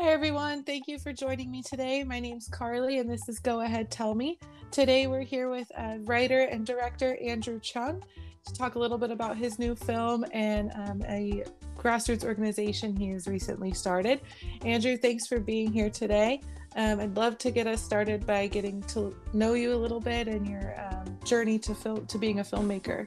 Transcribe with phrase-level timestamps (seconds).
[0.00, 0.62] Hi, everyone.
[0.62, 2.02] Thank you for joining me today.
[2.04, 4.38] My name's Carly, and this is Go Ahead Tell Me.
[4.70, 8.02] Today, we're here with uh, writer and director Andrew Chung
[8.46, 11.44] to talk a little bit about his new film and um, a
[11.76, 14.22] grassroots organization he has recently started.
[14.64, 16.40] Andrew, thanks for being here today.
[16.76, 20.28] Um, I'd love to get us started by getting to know you a little bit
[20.28, 23.06] and your um, journey to film to being a filmmaker.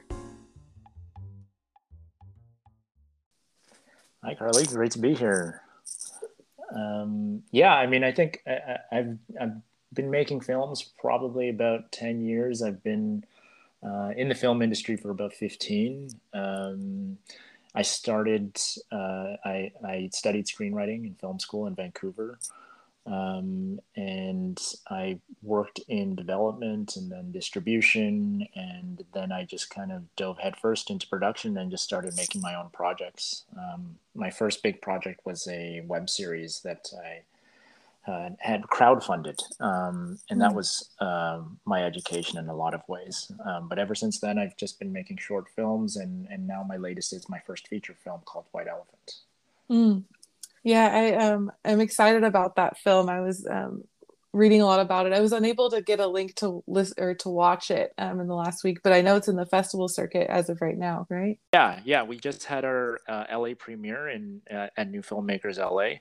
[4.22, 4.64] Hi, Carly.
[4.66, 5.63] Great to be here.
[6.74, 9.52] Um, yeah, I mean, I think I, have I've
[9.92, 12.62] been making films probably about ten years.
[12.62, 13.24] I've been
[13.82, 16.10] uh, in the film industry for about fifteen.
[16.32, 17.18] Um,
[17.74, 18.58] I started.
[18.90, 22.38] Uh, I I studied screenwriting in film school in Vancouver.
[23.06, 24.58] Um, and
[24.88, 30.90] I worked in development and then distribution, and then I just kind of dove headfirst
[30.90, 33.44] into production and just started making my own projects.
[33.56, 37.22] Um, my first big project was a web series that I
[38.10, 40.56] uh, had crowdfunded, um, and that hmm.
[40.56, 43.30] was um, my education in a lot of ways.
[43.44, 46.76] Um, but ever since then, I've just been making short films, and and now my
[46.76, 49.20] latest is my first feature film called White Elephant.
[49.70, 50.02] Mm.
[50.64, 53.08] Yeah, I um I'm excited about that film.
[53.10, 53.84] I was um
[54.32, 55.12] reading a lot about it.
[55.12, 58.26] I was unable to get a link to list or to watch it um in
[58.26, 61.06] the last week, but I know it's in the festival circuit as of right now,
[61.10, 61.38] right?
[61.52, 62.02] Yeah, yeah.
[62.02, 66.00] We just had our uh, LA premiere in uh, at New Filmmakers LA,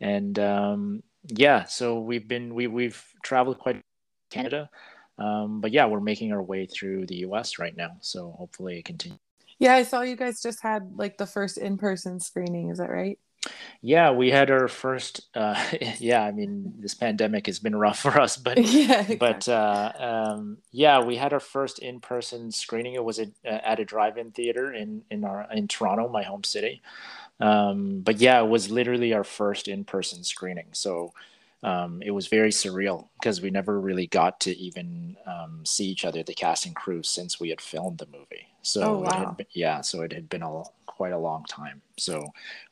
[0.00, 3.80] and um, yeah, so we've been we we've traveled quite
[4.30, 4.68] Canada,
[5.18, 7.58] um, but yeah, we're making our way through the U.S.
[7.58, 7.96] right now.
[8.00, 9.18] So hopefully it continues.
[9.58, 12.70] Yeah, I saw you guys just had like the first in person screening.
[12.70, 13.18] Is that right?
[13.80, 15.22] Yeah, we had our first.
[15.34, 15.62] Uh,
[15.98, 19.16] yeah, I mean, this pandemic has been rough for us, but yeah, exactly.
[19.16, 22.94] but uh, um, yeah, we had our first in-person screening.
[22.94, 26.44] It was at, uh, at a drive-in theater in in our in Toronto, my home
[26.44, 26.82] city.
[27.40, 30.68] Um, but yeah, it was literally our first in-person screening.
[30.72, 31.12] So
[31.64, 36.04] um, it was very surreal because we never really got to even um, see each
[36.04, 38.48] other, the cast and crew, since we had filmed the movie.
[38.62, 39.34] So oh, wow.
[39.36, 40.62] been, yeah, so it had been a
[40.96, 41.82] quite a long time.
[41.98, 42.26] So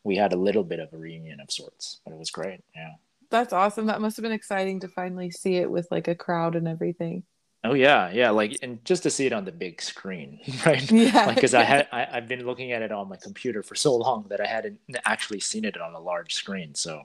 [0.05, 2.61] we had a little bit of a reunion of sorts, but it was great.
[2.75, 2.93] Yeah.
[3.31, 3.87] That's awesome.
[3.87, 7.25] That must have been exciting to finally see it with like a crowd and everything.
[7.65, 10.91] Oh yeah, yeah, like and just to see it on the big screen, right?
[10.91, 11.33] Yeah.
[11.33, 13.95] Because like, I had I, have been looking at it on my computer for so
[13.95, 16.75] long that I hadn't actually seen it on a large screen.
[16.75, 17.03] So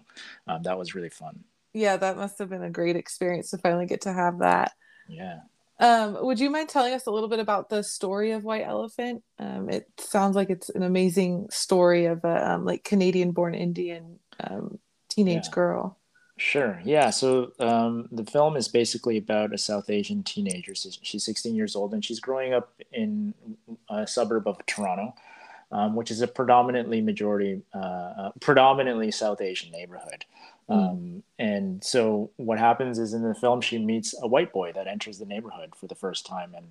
[0.47, 1.43] um, that was really fun.
[1.73, 4.73] Yeah, that must have been a great experience to finally get to have that.
[5.07, 5.41] Yeah.
[5.79, 9.23] Um, would you mind telling us a little bit about the story of White Elephant?
[9.37, 14.79] Um, it sounds like it's an amazing story of a um, like Canadian-born Indian um,
[15.09, 15.51] teenage yeah.
[15.51, 15.97] girl.
[16.37, 16.79] Sure.
[16.83, 17.09] Yeah.
[17.09, 20.73] So um, the film is basically about a South Asian teenager.
[20.75, 23.33] She's 16 years old and she's growing up in
[23.89, 25.15] a suburb of Toronto,
[25.71, 30.25] um, which is a predominantly majority, uh, uh, predominantly South Asian neighborhood.
[30.69, 30.89] Mm.
[30.89, 34.87] Um, and so what happens is in the film, she meets a white boy that
[34.87, 36.67] enters the neighborhood for the first time, and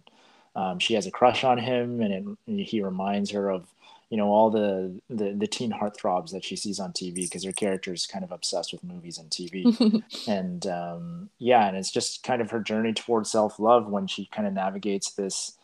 [0.54, 3.66] um, she has a crush on him, and it, he reminds her of
[4.10, 7.52] you know all the the, the teen heartthrobs that she sees on TV because her
[7.52, 12.22] character is kind of obsessed with movies and TV, and um, yeah, and it's just
[12.22, 15.56] kind of her journey towards self love when she kind of navigates this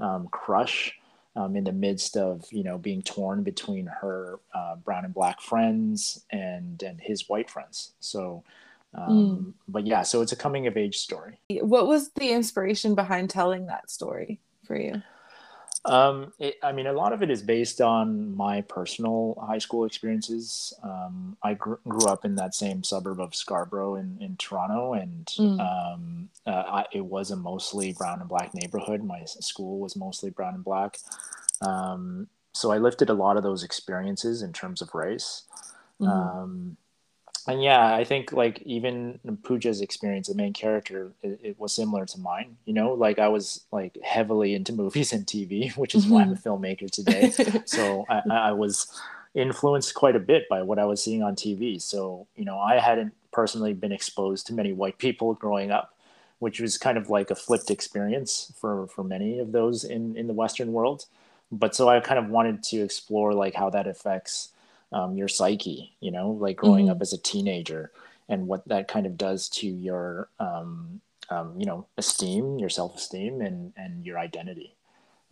[0.00, 0.97] um, crush
[1.38, 5.40] um, in the midst of you know being torn between her uh, brown and black
[5.40, 7.92] friends and and his white friends.
[8.00, 8.42] So,
[8.92, 9.52] um, mm.
[9.68, 11.38] but yeah, so it's a coming of age story.
[11.50, 15.02] What was the inspiration behind telling that story for you?
[15.88, 19.84] Um, it, I mean, a lot of it is based on my personal high school
[19.84, 20.72] experiences.
[20.82, 25.26] Um, I gr- grew up in that same suburb of Scarborough in, in Toronto, and
[25.26, 25.60] mm.
[25.60, 29.02] um, uh, I, it was a mostly brown and black neighborhood.
[29.02, 30.98] My school was mostly brown and black.
[31.60, 35.44] Um, so I lifted a lot of those experiences in terms of race.
[36.00, 36.76] Mm
[37.48, 42.04] and yeah, I think like even Pooja's experience, the main character, it, it, was similar
[42.04, 42.58] to mine.
[42.66, 46.14] You know, like I was like heavily into movies and TV, which is mm-hmm.
[46.14, 46.48] why I'm a mm-hmm.
[46.48, 47.30] filmmaker today.
[47.64, 48.86] so I, I, was
[49.34, 51.80] influenced quite a bit by what I was seeing on TV.
[51.80, 55.94] So you know, I hadn't personally been exposed to many white people growing up,
[56.40, 60.26] which was kind of like a flipped experience for for many of those in in
[60.26, 61.06] the Western world.
[61.50, 64.50] But so I kind of wanted to explore like how that affects
[64.92, 66.92] um, your psyche, you know, like growing mm-hmm.
[66.92, 67.92] up as a teenager
[68.28, 71.00] and what that kind of does to your, um,
[71.30, 74.74] um, you know, esteem, your self-esteem and, and your identity.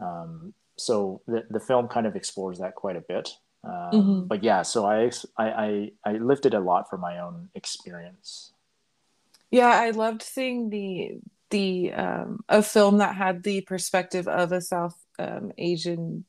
[0.01, 3.31] Um, so the, the film kind of explores that quite a bit.
[3.65, 4.21] Um, mm-hmm.
[4.27, 8.53] But yeah, so I, I, I, I lifted a lot from my own experience.
[9.51, 11.19] Yeah, I loved seeing the
[11.51, 16.25] the um, a film that had the perspective of a South um, Asian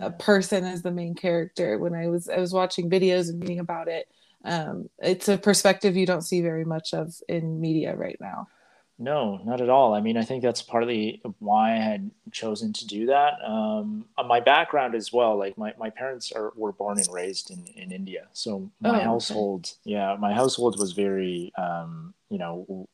[0.00, 3.60] a person as the main character when I was I was watching videos and reading
[3.60, 4.08] about it.
[4.44, 8.48] um, it's a perspective you don't see very much of in media right now.
[8.96, 9.92] No, not at all.
[9.92, 13.32] I mean, I think that's partly why I had chosen to do that.
[13.44, 17.66] Um, my background as well, like my, my parents are were born and raised in,
[17.74, 19.96] in India, so my oh, household, okay.
[19.96, 22.86] yeah, my household was very, um, you know,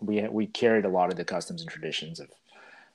[0.00, 2.28] we we carried a lot of the customs and traditions of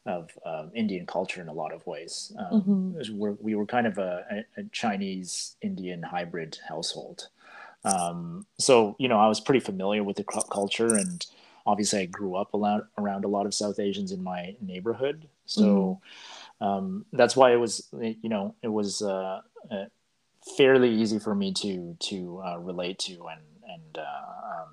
[0.10, 2.34] of um, Indian culture in a lot of ways.
[2.38, 3.18] Um, mm-hmm.
[3.18, 7.30] we're, we were kind of a, a Chinese Indian hybrid household.
[7.86, 11.26] Um, so, you know, I was pretty familiar with the culture and
[11.66, 15.28] obviously I grew up around, around a lot of South Asians in my neighborhood.
[15.46, 16.02] So
[16.62, 17.00] mm-hmm.
[17.14, 19.42] that's why it was, you know, it was uh,
[19.72, 19.86] uh,
[20.58, 24.70] fairly easy for me to, to uh, relate to and, and uh, um,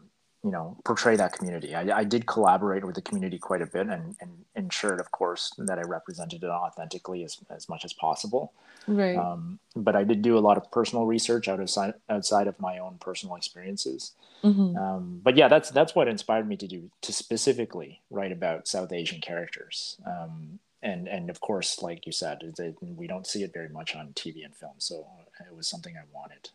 [0.46, 1.74] you know portray that community.
[1.74, 5.52] I, I, did collaborate with the community quite a bit and, and ensured, of course,
[5.58, 8.52] that I represented it authentically as, as much as possible.
[8.86, 9.16] Right.
[9.16, 11.68] Um, but I did do a lot of personal research out of
[12.08, 14.12] outside of my own personal experiences.
[14.44, 14.76] Mm-hmm.
[14.76, 18.92] Um, but yeah, that's that's what inspired me to do to specifically write about South
[18.92, 19.96] Asian characters.
[20.06, 23.96] Um, and and of course, like you said, it, we don't see it very much
[23.96, 25.06] on TV and film, so
[25.40, 26.50] it was something I wanted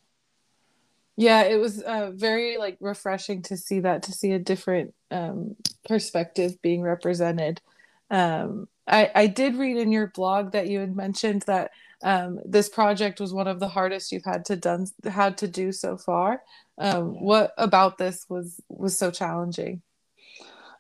[1.18, 5.56] yeah it was uh, very like refreshing to see that to see a different um,
[5.88, 7.62] perspective being represented
[8.10, 11.72] um, I, I did read in your blog that you had mentioned that
[12.04, 15.72] um, this project was one of the hardest you've had to done had to do
[15.72, 16.42] so far
[16.78, 19.82] um, what about this was was so challenging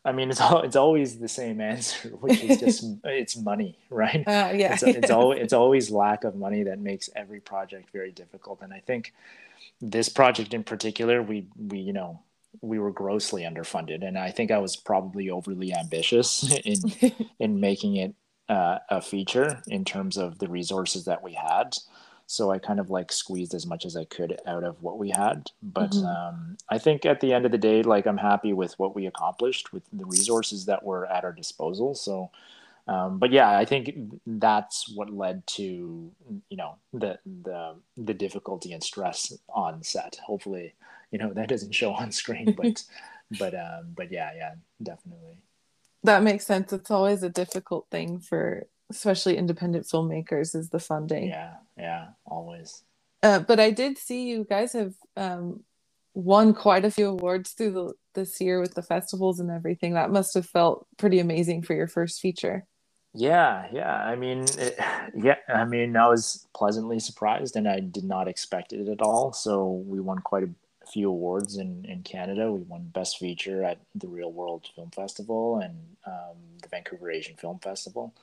[0.03, 4.27] I mean, it's all, it's always the same answer, which is just it's money, right?
[4.27, 8.11] Uh, yeah, it's, it's, always, it's always lack of money that makes every project very
[8.11, 8.61] difficult.
[8.61, 9.13] And I think
[9.81, 12.21] this project in particular, we we you know
[12.61, 17.95] we were grossly underfunded, and I think I was probably overly ambitious in in making
[17.97, 18.15] it
[18.49, 21.77] uh, a feature in terms of the resources that we had.
[22.27, 25.09] So I kind of like squeezed as much as I could out of what we
[25.09, 25.51] had.
[25.61, 26.05] But mm-hmm.
[26.05, 29.05] um, I think at the end of the day, like I'm happy with what we
[29.05, 31.93] accomplished with the resources that were at our disposal.
[31.93, 32.31] So
[32.91, 33.91] um, but yeah, I think
[34.25, 36.11] that's what led to
[36.49, 40.17] you know the the the difficulty and stress on set.
[40.25, 40.73] Hopefully,
[41.11, 42.83] you know that doesn't show on screen, but
[43.39, 44.53] but um, but yeah, yeah,
[44.83, 45.37] definitely.
[46.03, 46.73] That makes sense.
[46.73, 51.29] It's always a difficult thing for especially independent filmmakers is the funding.
[51.29, 52.83] Yeah, yeah, always.
[53.23, 55.63] Uh, but I did see you guys have um,
[56.13, 59.93] won quite a few awards through the, this year with the festivals and everything.
[59.93, 62.65] That must have felt pretty amazing for your first feature.
[63.13, 63.93] Yeah, yeah.
[63.93, 64.77] I mean, it,
[65.15, 65.35] yeah.
[65.47, 69.33] I mean, I was pleasantly surprised, and I did not expect it at all.
[69.33, 70.49] So we won quite a
[70.87, 72.51] few awards in in Canada.
[72.51, 75.75] We won Best Feature at the Reelworld Film Festival and
[76.05, 78.13] um, the Vancouver Asian Film Festival.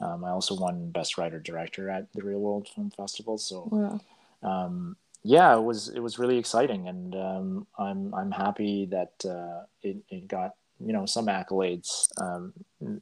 [0.00, 3.36] Um, I also won Best Writer Director at the Reelworld Film Festival.
[3.36, 4.00] So, wow.
[4.48, 9.64] um, yeah, it was it was really exciting, and um, I'm I'm happy that uh,
[9.82, 12.52] it it got you know some accolades, um,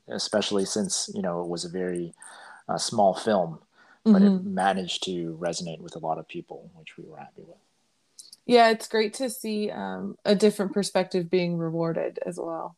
[0.09, 2.15] especially since you know it was a very
[2.69, 3.59] uh, small film,
[4.05, 4.37] but mm-hmm.
[4.37, 7.59] it managed to resonate with a lot of people, which we were happy with.
[8.47, 12.77] Yeah, it's great to see um, a different perspective being rewarded as well.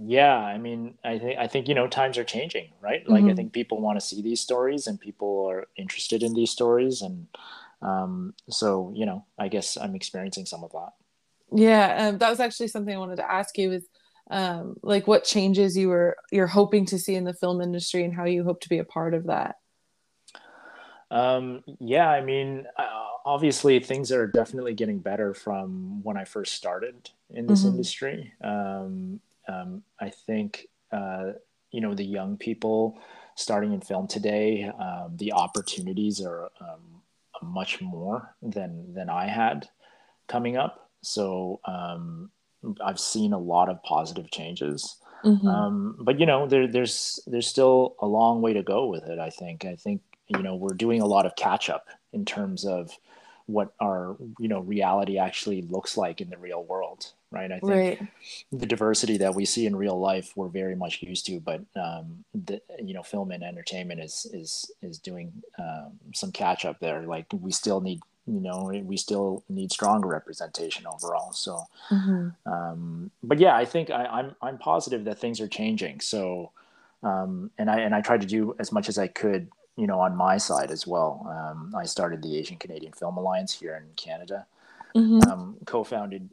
[0.00, 3.06] Yeah, I mean, I think I think you know times are changing, right?
[3.08, 3.30] Like mm-hmm.
[3.30, 7.02] I think people want to see these stories, and people are interested in these stories,
[7.02, 7.26] and
[7.82, 10.92] um, so you know, I guess I'm experiencing some of that.
[11.54, 13.86] Yeah, um, that was actually something I wanted to ask you is
[14.30, 18.14] um, like what changes you were you're hoping to see in the film industry and
[18.14, 19.56] how you hope to be a part of that.
[21.10, 22.88] Um, yeah, I mean, uh,
[23.26, 27.68] obviously things are definitely getting better from when I first started in this mm-hmm.
[27.70, 28.32] industry.
[28.42, 31.32] Um, um, I think uh,
[31.70, 32.98] you know the young people
[33.34, 37.02] starting in film today, um, the opportunities are um,
[37.42, 39.68] much more than than I had
[40.28, 40.90] coming up.
[41.02, 42.30] So um,
[42.84, 44.96] I've seen a lot of positive changes.
[45.24, 45.46] Mm-hmm.
[45.46, 49.18] Um, but you know, there, there's there's still a long way to go with it.
[49.18, 49.64] I think.
[49.64, 52.96] I think you know we're doing a lot of catch up in terms of
[53.46, 57.72] what our you know reality actually looks like in the real world right i think
[57.72, 58.08] right.
[58.52, 62.24] the diversity that we see in real life we're very much used to but um,
[62.34, 67.02] the you know film and entertainment is is is doing um, some catch up there
[67.02, 72.28] like we still need you know we still need stronger representation overall so mm-hmm.
[72.52, 76.52] um, but yeah i think I, am I'm, I'm positive that things are changing so
[77.02, 79.98] um, and i and i tried to do as much as i could you know
[79.98, 83.92] on my side as well um, i started the asian canadian film alliance here in
[83.96, 84.46] canada
[84.94, 85.28] mm-hmm.
[85.28, 86.28] Um, co-founded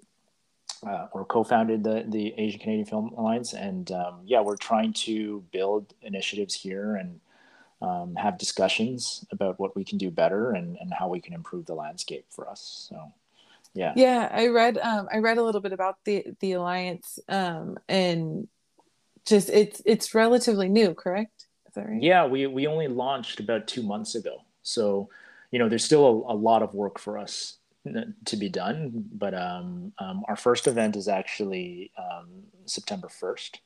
[0.85, 5.43] uh, or co-founded the, the asian canadian film alliance and um, yeah we're trying to
[5.51, 7.19] build initiatives here and
[7.81, 11.65] um, have discussions about what we can do better and, and how we can improve
[11.65, 12.87] the landscape for us.
[12.89, 13.13] So,
[13.73, 13.93] yeah.
[13.95, 18.47] Yeah i read um i read a little bit about the the alliance um and
[19.25, 21.45] just it's it's relatively new correct?
[21.67, 22.01] Is that right?
[22.01, 24.41] Yeah we we only launched about two months ago.
[24.63, 25.09] So
[25.51, 27.57] you know there's still a, a lot of work for us
[28.25, 32.27] to be done but um, um our first event is actually um
[32.65, 33.59] september 1st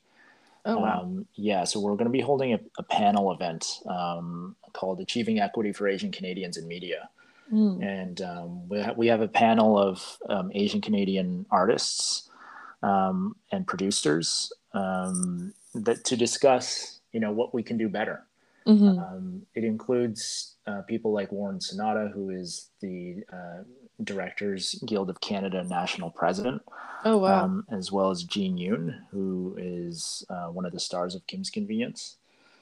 [0.64, 4.56] oh wow um, yeah, so we're going to be holding a, a panel event um,
[4.72, 7.08] called Achieving Equity for Asian Canadians in Media.
[7.52, 7.84] Mm.
[7.84, 12.30] And um, we, ha- we have a panel of um, Asian Canadian artists
[12.82, 18.24] um, and producers um, that to discuss, you know, what we can do better.
[18.66, 18.98] Mhm.
[18.98, 23.64] Um, it includes uh, people like Warren Sonoda, who is the uh,
[24.02, 26.62] Directors Guild of Canada national president,
[27.04, 31.14] oh wow um, as well as Jean Yoon, who is uh, one of the stars
[31.14, 32.16] of Kim's Convenience,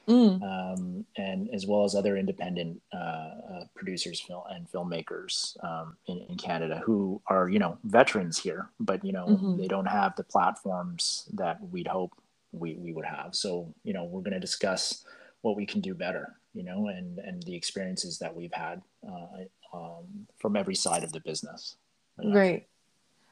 [0.05, 0.43] Mm.
[0.43, 6.17] um, and as well as other independent uh, uh, producers film, and filmmakers um, in,
[6.27, 9.57] in Canada who are, you know, veterans here, but, you know, Mhm.
[9.57, 12.11] they don't have the platforms that we'd hope
[12.51, 13.33] we, we would have.
[13.33, 15.05] So, you know, we're going to discuss
[15.41, 19.45] what we can do better, you know, and, and the experiences that we've had uh,
[19.73, 21.75] um, from every side of the business.
[22.21, 22.37] Yeah.
[22.37, 22.67] Right.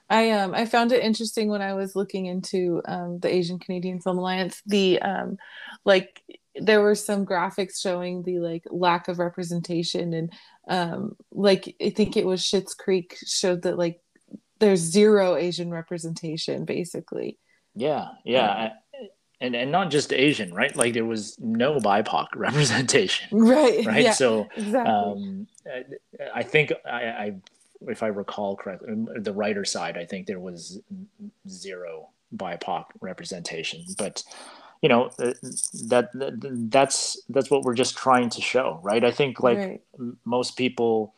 [0.10, 4.01] I um I found it interesting when I was looking into um the Asian Canadian
[4.01, 5.38] Film Alliance the um
[5.86, 6.21] like
[6.55, 10.33] there were some graphics showing the like lack of representation and
[10.67, 14.01] um like I think it was Schitt's Creek showed that like
[14.60, 17.38] there's zero Asian representation basically.
[17.74, 18.74] Yeah, yeah,
[19.39, 20.75] and and not just Asian, right?
[20.75, 23.86] Like there was no BIPOC representation, Right.
[23.86, 24.03] right?
[24.03, 24.93] Yeah, So exactly.
[24.93, 25.48] um,
[26.34, 26.90] I- think I,
[27.25, 27.34] I,
[27.88, 30.80] if I recall correctly, the writer side, I think there was
[31.48, 34.24] zero BIPOC representation, but
[34.82, 35.34] you know uh,
[35.90, 39.04] that, that that's that's what we're just trying to show, right?
[39.04, 39.82] I think like right.
[40.25, 41.13] most people,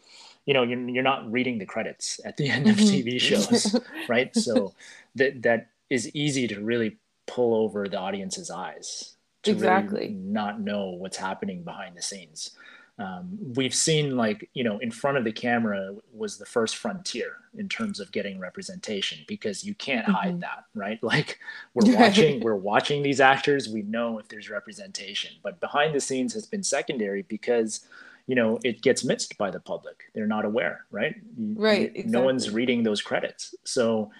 [0.46, 3.04] you know, you're, you're not reading the credits at the end of Mhm.
[3.04, 3.76] TV shows,
[4.08, 4.36] right?
[4.36, 4.74] So
[5.16, 10.00] that that is easy to really pull over the audience's eyes to Exactly.
[10.00, 12.52] really not know what's happening behind the scenes.
[13.00, 17.38] Um, we've seen like you know in front of the camera was the first frontier
[17.58, 20.42] in terms of getting representation because you can't hide Mhm.
[20.42, 21.00] that right?
[21.14, 21.40] Like
[21.74, 23.68] we're watching we're watching these actors.
[23.68, 25.32] We know if there's representation.
[25.42, 27.88] But behind the scenes has been secondary because
[28.28, 30.04] you know it gets missed by the public.
[30.14, 31.16] They're not aware right?
[31.38, 33.56] Right, you- no one's reading those credits.
[33.64, 34.12] So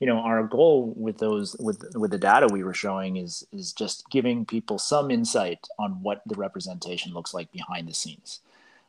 [0.00, 3.72] you know our goal with those with with the data we were showing is is
[3.72, 8.40] just giving people some insight on what the representation looks like behind the scenes.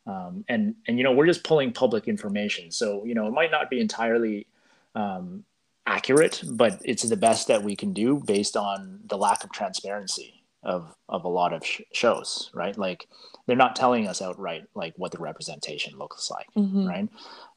[0.08, 2.72] Um, and and you know we're just pulling public information.
[2.72, 4.48] So you know it might not be entirely
[4.96, 5.44] um,
[5.86, 10.44] accurate but it's the best that we can do based on the lack of transparency
[10.64, 12.78] of of a lot of sh- shows right?
[12.78, 13.08] Like
[13.48, 16.88] they're not telling us outright like what the representation looks like Mhm.
[16.88, 17.10] right?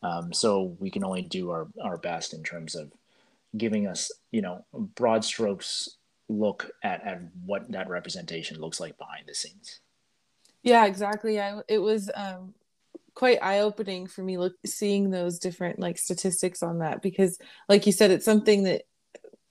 [0.03, 2.91] Um, so we can only do our, our best in terms of
[3.57, 9.25] giving us you know broad strokes look at, at what that representation looks like behind
[9.27, 9.81] the scenes
[10.63, 11.41] Yeah, exactly.
[11.41, 12.55] I it was um
[13.15, 17.93] quite eye-opening for me look seeing those different like statistics on that because like you
[17.93, 18.83] said it's something that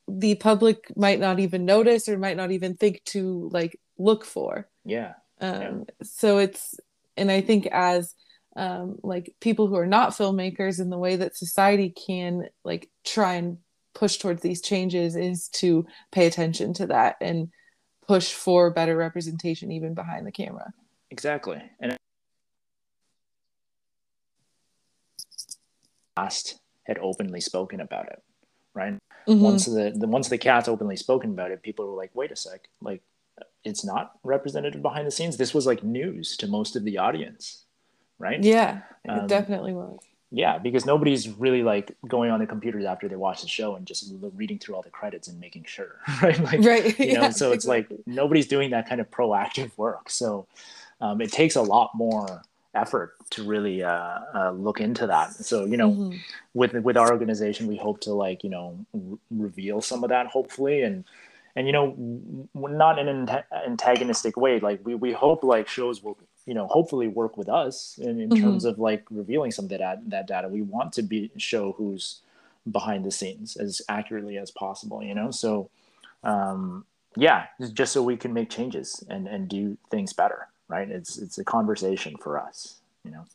[0.08, 4.68] the public might not even notice or might not even think to like look for.
[4.84, 6.76] yeah Um so it's
[7.16, 8.16] and I think as
[8.56, 13.36] um like people who are not filmmakers and the way that society can like try
[13.36, 13.58] and
[13.94, 17.50] push towards these changes is to pay attention to that and
[18.08, 20.74] push for better representation even behind the camera.
[21.12, 21.96] exactly and
[26.16, 28.22] past had openly spoken about it
[28.74, 28.98] right
[29.28, 29.42] Mhm.
[29.42, 32.36] once the, the once the cat's openly spoken about it people were like wait a
[32.36, 33.02] sec like
[33.64, 37.66] it's not representative behind the scenes this was like news to most of the audience
[38.20, 40.00] right Yeah, Um, it definitely was.
[40.36, 43.86] Yeah because nobody's really like going on the computers after they watch the show and
[43.86, 44.12] just
[44.42, 45.92] reading through all the credits and making sure
[46.24, 46.40] right?
[46.50, 47.00] Like Right.
[47.08, 50.10] you know yeah, so it's like nobody's doing that kind of proactive work.
[50.10, 50.48] So
[51.00, 52.42] um, it takes a lot more
[52.74, 55.28] effort to really uh, uh, look into that.
[55.50, 56.18] So you know Mhm.
[56.60, 60.25] with with our organization we hope to like you know r- reveal some of that
[60.28, 60.82] hopefully.
[60.82, 61.04] And
[61.56, 61.86] and you know
[62.56, 64.60] not in an anta- antagonistic way.
[64.60, 68.30] Like we we hope like shows will you know hopefully work with us in, in
[68.30, 68.42] Mhm.
[68.42, 72.22] terms of like revealing some of that that data we want to be show who's
[72.72, 75.70] behind the scenes as accurately as possible you know so
[76.24, 76.86] um
[77.18, 81.38] yeah just so we can make changes and and do things better right it's it's
[81.38, 83.26] a conversation for us you know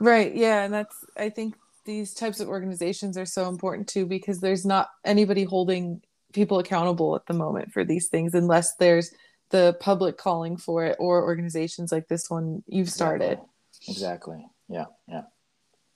[0.00, 0.34] Right.
[0.34, 1.54] Yeah, and that's I think
[1.84, 6.02] these types of organizations are so important too because there's not anybody holding
[6.32, 9.12] people accountable at the moment for these things unless there's
[9.52, 13.38] the public calling for it or organizations like this one you've started.
[13.88, 15.22] exactly yeah yeah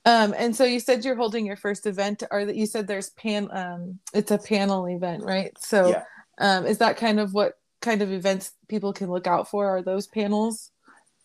[0.04, 3.10] Um, and so you said you're holding your first event, or that you said there's
[3.10, 5.50] pan, um, it's a panel event, right?
[5.58, 6.04] So, Yeah.
[6.38, 9.66] um, is that kind of what kind of events people can look out for?
[9.66, 10.70] Are those panels?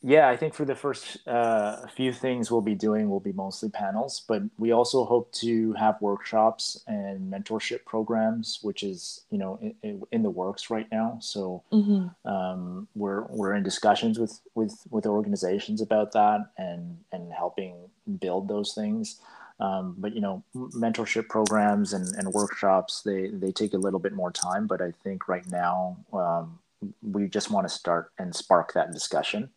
[0.03, 3.69] Yeah, I think for the first uh, few things we'll be doing will be mostly
[3.69, 9.59] panels, but we also hope to have workshops and mentorship programs, which is you know
[9.83, 11.19] in, in the works right now.
[11.21, 12.07] So Mm-hmm.
[12.25, 17.75] um, we're we're in discussions with with with organizations about that and and helping
[18.19, 19.21] build those things.
[19.59, 24.13] Um, but you know, mentorship programs and, and workshops they they take a little bit
[24.13, 24.65] more time.
[24.67, 26.59] But I think right now um,
[27.03, 29.51] we just want to start and spark that discussion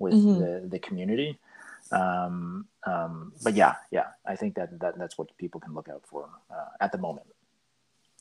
[0.00, 0.38] with Mhm.
[0.40, 1.38] the the community.
[1.92, 6.02] Um, um, but yeah, yeah, I think that, that that's what people can look out
[6.06, 7.26] for uh, at the moment.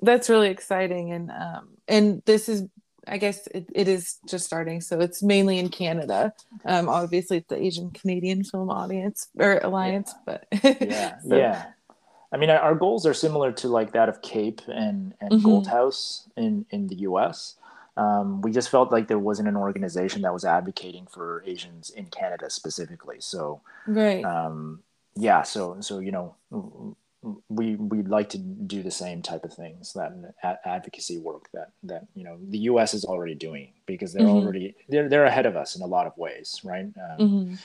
[0.02, 2.64] That's really exciting, and um, and this is,
[3.08, 6.34] I guess, it, it is just starting, so it's mainly in Canada.
[6.66, 11.66] Um, obviously, it's the Asian Canadian Film Audience or Alliance, but yeah So- yeah
[12.32, 15.44] i mean our goals are similar to like that of cape and and Mhm.
[15.44, 17.56] gold house in in the us
[18.04, 22.06] um, we just felt like there wasn't an organization that was advocating for asians in
[22.08, 24.24] canada specifically so right.
[24.26, 24.82] um,
[25.16, 26.36] yeah so so you know
[27.50, 30.12] we we'd like to do the same type of things that
[30.44, 34.36] a- advocacy work that that you know the us is already doing because they're Mhm.
[34.44, 37.58] already they're, they're ahead of us in a lot of ways right um, Mhm.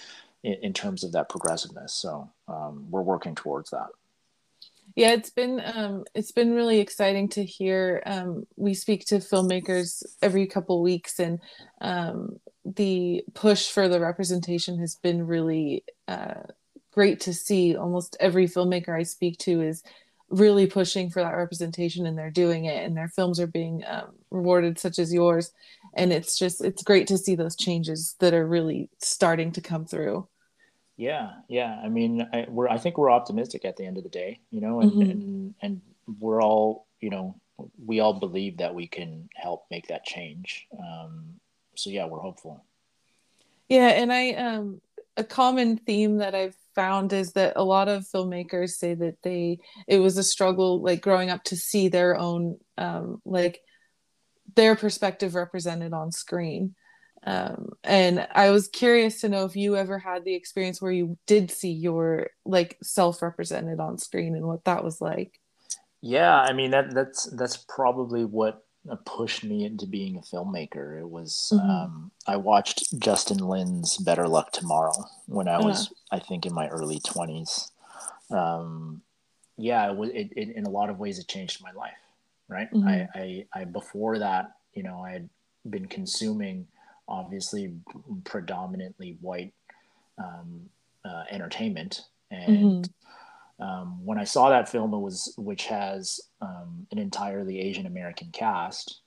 [0.43, 3.91] in, in terms of that progressiveness so um, we're working towards that
[4.95, 10.03] yeah it's been um it's been really exciting to hear um we speak to filmmakers
[10.23, 11.41] every couple weeks and
[11.81, 16.43] um the push for the representation has been really uh
[16.95, 17.77] great to see.
[17.77, 19.83] Almost every filmmaker i speak to is
[20.31, 24.09] really pushing for that representation and they're doing it and their films are being um,
[24.31, 25.53] rewarded such as yours.
[25.95, 29.85] And it's just it's great to see those changes that are really starting to come
[29.85, 30.27] through
[30.97, 31.81] Yeah, yeah.
[31.83, 34.61] I mean, I, we're I think we're optimistic at the end of the day, you
[34.61, 35.11] know, and Mhm.
[35.11, 35.81] and and
[36.21, 37.41] we're all, you know,
[37.85, 40.67] we all believe that we can help make that change.
[40.79, 41.41] Um,
[41.75, 42.65] so yeah, we're hopeful.
[43.69, 44.81] Yeah, and I um
[45.17, 49.59] a common theme that I've found is that a lot of filmmakers say that they
[49.89, 53.63] it was a struggle like growing up to see their own um like
[54.57, 56.75] their perspective represented on screen.
[57.27, 61.17] Um and I was curious to know if you ever had the experience where you
[61.27, 65.41] did see your like self represented on screen and what that was like.
[66.03, 71.01] Yeah, I mean that that's that's probably what uh, pushed me into being a filmmaker.
[71.01, 71.71] It was Mhm.
[71.71, 74.93] um, I watched Justin Lin's Better Luck Tomorrow
[75.27, 77.73] when I was I think in my early twenties.
[78.31, 79.01] Um,
[79.57, 81.97] yeah, it was it, it in a lot of ways it changed my life.
[82.49, 83.09] Right, Mhm.
[83.15, 85.31] I, I I before that you know I had
[85.71, 86.69] been consuming
[87.09, 87.73] obviously
[88.25, 89.53] predominantly white
[90.19, 90.69] um,
[91.05, 92.89] uh, entertainment and
[93.61, 98.31] um, when I saw that film, it was which has um, an entirely Asian American
[98.33, 99.01] cast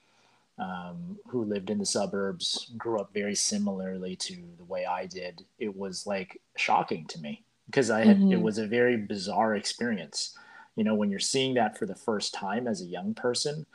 [0.58, 5.44] um, who lived in the suburbs, grew up very similarly to the way I did.
[5.58, 8.42] It was like shocking to me because I had it Mhm.
[8.42, 10.36] was a very bizarre experience.
[10.76, 13.66] You know, when you're seeing that for the first time as a young person,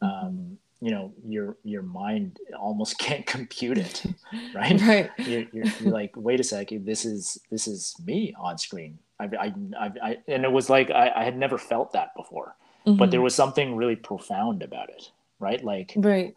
[0.00, 4.02] um, you know, your your mind almost can't compute it,
[4.54, 4.80] right?
[4.80, 5.10] Right.
[5.26, 8.98] you're, you're, you're like, wait a second, this is this is me on screen.
[9.18, 12.56] I, I, I, I and it was like I, I had never felt that before,
[12.86, 15.62] but there was something really profound about it, right?
[15.62, 16.34] Like right.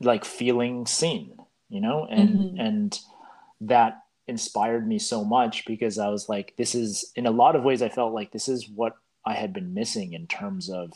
[0.00, 1.36] like feeling seen,
[1.68, 2.60] you know, and Mhm.
[2.66, 3.00] and
[3.60, 7.64] that inspired me so much because I was like, this is in a lot of
[7.64, 8.94] ways I felt like this is what
[9.26, 10.92] I had been missing in terms of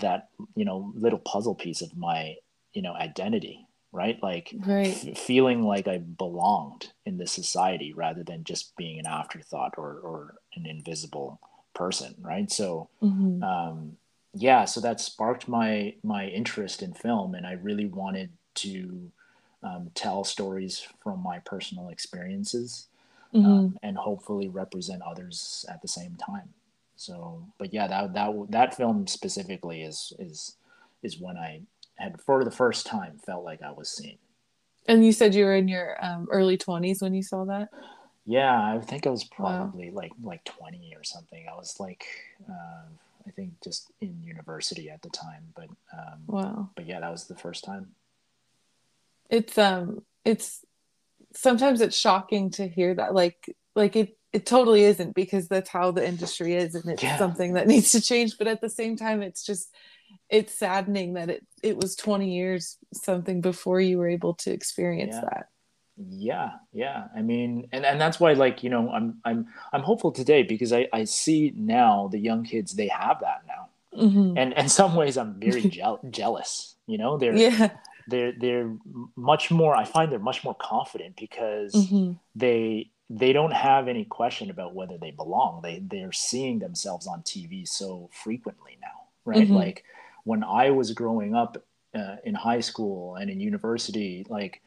[0.00, 2.36] that you know little puzzle piece of my
[2.72, 4.88] you know identity right like Right.
[5.08, 9.98] f- feeling like i belonged in this society rather than just being an afterthought or
[10.00, 11.40] or an invisible
[11.74, 13.42] person right so Mhm.
[13.42, 13.96] um
[14.34, 19.10] yeah so that sparked my my interest in film and i really wanted to
[19.62, 22.88] um, tell stories from my personal experiences
[23.34, 23.44] Mhm.
[23.46, 26.54] um, and hopefully represent others at the same time.
[26.96, 30.56] So, but yeah, that that that film specifically is is
[31.02, 31.62] is when I
[31.96, 34.18] had for the first time felt like I was seen.
[34.88, 37.68] And you said you were in your um, early 20s when you saw that?
[38.24, 39.68] Yeah, I think I was Wow.
[39.68, 41.46] probably like like twenty or something.
[41.50, 42.04] I was like,
[42.48, 42.86] uh,
[43.26, 46.70] I think just in university at the time, but um, Wow.
[46.74, 47.94] but yeah, that was the first time.
[49.30, 50.64] It's um it's
[51.34, 55.90] sometimes it's shocking to hear that like like it it totally isn't because that's how
[55.90, 57.16] the industry is and it's Yeah.
[57.16, 59.74] something that needs to change but at the same time it's just
[60.28, 65.14] it's saddening that it it was 20 years something before you were able to experience
[65.14, 65.28] Yeah.
[65.30, 65.48] that
[65.96, 70.12] yeah yeah i mean and, and that's why like you know i'm i'm i'm hopeful
[70.12, 73.62] today because i i see now the young kids they have that now
[74.04, 74.36] mm-hmm.
[74.36, 77.70] and in some ways i'm very je- jealous you know they're yeah
[78.08, 78.70] they're they're
[79.16, 82.12] much more i find they're much more confident because mm-hmm.
[82.34, 87.22] they they don't have any question about whether they belong they they're seeing themselves on
[87.22, 89.54] tv so frequently now right mm-hmm.
[89.54, 89.84] like
[90.24, 91.56] when i was growing up
[91.94, 94.60] uh, in high school and in university like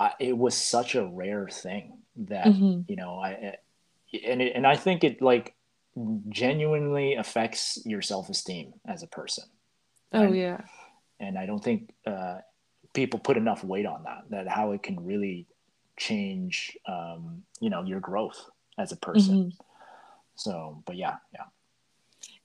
[0.00, 2.82] I, it was such a rare thing that mm-hmm.
[2.88, 3.56] you know I
[4.24, 5.54] and it, and I think it like
[6.28, 9.44] genuinely affects your self esteem as a person.
[10.12, 10.60] Oh and, yeah.
[11.20, 12.38] And I don't think uh,
[12.94, 14.24] people put enough weight on that.
[14.30, 15.46] That how it can really
[15.98, 19.36] change, um, you know, your growth as a person.
[19.36, 19.48] Mm-hmm.
[20.36, 21.44] So, but yeah, yeah.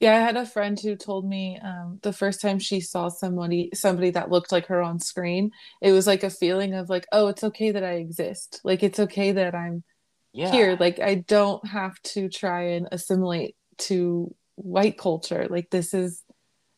[0.00, 3.70] Yeah, I had a friend who told me um, the first time she saw somebody
[3.74, 7.28] somebody that looked like her on screen, it was like a feeling of like, oh,
[7.28, 8.60] it's okay that I exist.
[8.64, 9.84] Like it's okay that I'm
[10.32, 10.50] yeah.
[10.50, 10.76] here.
[10.78, 15.46] Like I don't have to try and assimilate to white culture.
[15.48, 16.22] Like this is,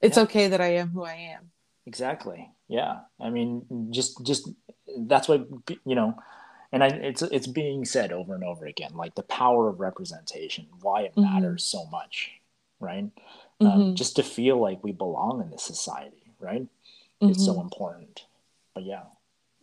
[0.01, 0.25] it's yeah.
[0.25, 1.51] okay that I am who I am.
[1.87, 2.51] Exactly.
[2.69, 2.99] Yeah.
[3.21, 4.49] I mean, just just
[4.99, 5.47] that's what
[5.85, 6.15] you know
[6.73, 10.67] and I, it's it's being said over and over again like the power of representation
[10.81, 11.23] why it mm-hmm.
[11.23, 12.33] matters so much
[12.81, 13.11] right?
[13.61, 13.81] Um, mm-hmm.
[13.81, 16.67] Um, just to feel like we belong in this society, right?
[17.21, 17.63] It's so mm-hmm.
[17.63, 18.27] important.
[18.75, 19.05] But yeah.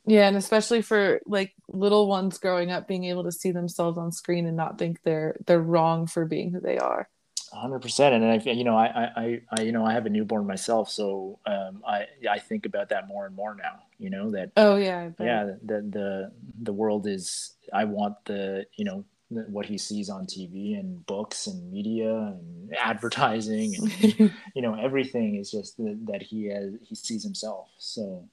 [0.05, 4.11] Yeah, and especially for like little ones growing up, being able to see themselves on
[4.11, 7.07] screen and not think they're they're wrong for being who they are.
[7.53, 10.47] Hundred percent, and I, you know, I, I, I, you know, I have a newborn
[10.47, 13.83] myself, so um, I, I think about that more and more now.
[13.99, 14.51] You know that.
[14.57, 15.11] Oh yeah.
[15.19, 16.31] Yeah, the the
[16.63, 17.55] the world is.
[17.71, 22.75] I want the you know what he sees on TV and books and media and
[22.79, 27.69] advertising and you know everything is just the, that he has he sees himself.
[27.77, 28.27] So,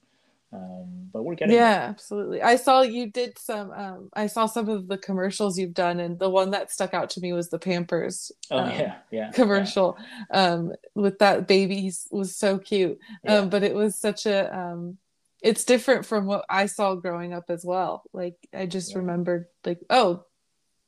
[0.53, 1.89] um, but we're getting yeah, there.
[1.89, 2.41] absolutely.
[2.41, 3.71] I saw you did some.
[3.71, 7.09] Um, I saw some of the commercials you've done, and the one that stuck out
[7.11, 8.31] to me was the Pampers.
[8.49, 9.31] Oh um, yeah, yeah.
[9.31, 9.97] Commercial
[10.29, 10.43] yeah.
[10.43, 13.35] Um, with that baby he was so cute, yeah.
[13.35, 14.97] Um, but it was such a um,
[15.41, 18.03] it's different from what I saw growing up as well.
[18.13, 18.99] Like I just yeah.
[18.99, 20.25] remembered like, oh,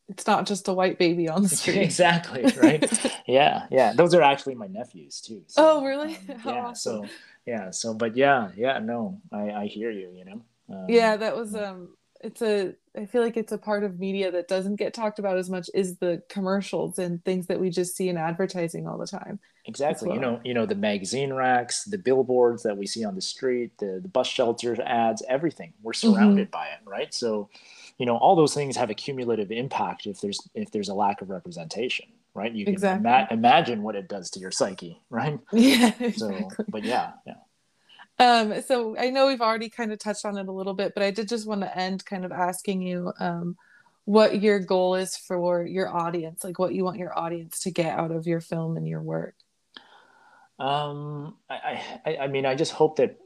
[0.10, 1.82] it's not just a white baby on the street.
[1.82, 3.24] exactly, right?
[3.28, 3.94] yeah, yeah.
[3.94, 5.44] Those are actually my nephews too.
[5.48, 6.16] So, oh, really?
[6.16, 6.66] Um, yeah.
[6.66, 7.06] Awesome.
[7.06, 7.14] So
[7.46, 10.42] yeah, so but yeah, yeah, no, I I hear you, you know.
[10.70, 11.90] Um, yeah, that was um
[12.24, 15.38] it's a I feel like it's a part of media that doesn't get talked about
[15.38, 19.08] as much is the commercials and things that we just see in advertising all the
[19.08, 19.40] time.
[19.66, 20.08] Exactly.
[20.08, 20.16] Well.
[20.16, 23.78] You know, you know the magazine racks, the billboards that we see on the street,
[23.78, 25.74] the the bus shelters ads, everything.
[25.82, 26.60] We're surrounded mm-hmm.
[26.60, 27.14] by it, right?
[27.14, 27.50] So
[27.98, 31.22] you know all those things have a cumulative impact if there's if there's a lack
[31.22, 33.08] of representation right you can exactly.
[33.08, 36.48] ima- imagine what it does to your psyche right yeah exactly.
[36.50, 37.34] so but yeah yeah
[38.20, 41.04] um so i know we've already kind of touched on it a little bit but
[41.04, 43.56] i did just want to end kind of asking you um
[44.06, 47.98] what your goal is for your audience like what you want your audience to get
[47.98, 49.36] out of your film and your work
[50.60, 53.18] um i i, I mean i just hope that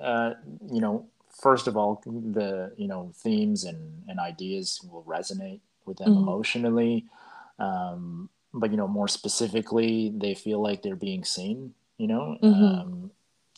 [0.00, 0.32] uh
[0.70, 5.98] you know first of all, the you know themes and, and ideas will resonate with
[5.98, 6.22] them mm-hmm.
[6.22, 7.06] emotionally.
[7.58, 11.74] Um, but you know, more specifically, they feel like they're being seen.
[11.98, 12.64] You know, mm-hmm.
[12.64, 13.10] um,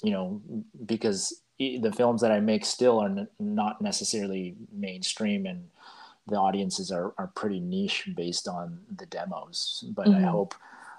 [0.02, 0.42] you know,
[0.84, 5.68] because the films that I make still are n- not necessarily mainstream, and
[6.26, 9.84] the audiences are are pretty niche based on the demos.
[9.88, 10.24] But mm-hmm.
[10.24, 10.54] I hope,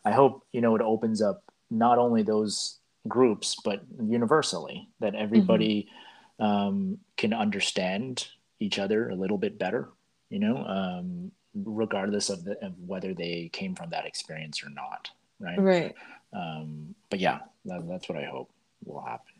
[0.05, 5.83] I hope you know, it opens up not only those groups but universally that everybody
[5.83, 6.05] mm-hmm
[6.39, 8.27] um, can understand
[8.59, 9.89] each other a little bit better,
[10.29, 15.09] you know, um, regardless of, the, of whether they came from that experience or not.
[15.39, 15.59] Right.
[15.59, 15.95] Right.
[16.33, 18.49] Um, but yeah, that, that's what I hope
[18.83, 19.33] will happen.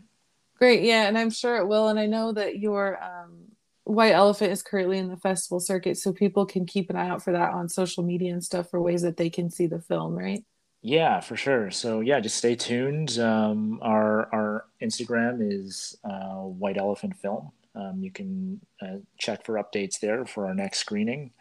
[0.58, 0.84] Great.
[0.84, 1.08] Yeah.
[1.08, 1.90] And I'm sure it will.
[1.90, 3.52] And I know that your um,
[3.84, 5.98] White Elephant is currently in the festival circuit.
[5.98, 8.82] So people can keep an eye out for that on social media and stuff for
[8.82, 10.44] ways that they can see the film, right?
[10.82, 11.72] Yeah, for sure.
[11.72, 13.18] So yeah, just stay tuned.
[13.18, 17.52] Um, our our Instagram is uh, White Elephant Film.
[17.74, 21.32] Um, you can uh, check for updates there for our next screening.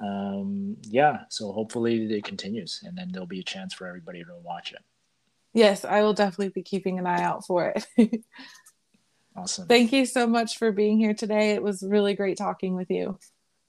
[0.00, 4.36] Um, yeah, so hopefully it continues, and then there'll be a chance for everybody to
[4.42, 4.80] watch it.
[5.54, 7.86] Yes, I will definitely be keeping an eye out for it.
[9.36, 9.66] awesome.
[9.66, 11.52] Thank you so much for being here today.
[11.52, 13.18] It was really great talking with you.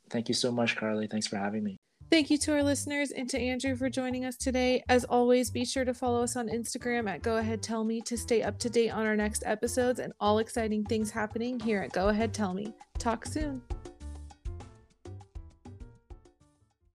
[0.10, 1.08] Thank you so much, Carly.
[1.08, 1.78] Thanks for having me.
[2.10, 4.82] Thank you to our listeners and to Andrew for joining us today.
[4.88, 8.18] As always, be sure to follow us on Instagram at Go Ahead Tell Me to
[8.18, 11.92] stay up to date on our next episodes and all exciting things happening here at
[11.92, 12.74] Go Ahead Tell Me.
[12.98, 13.62] Talk soon.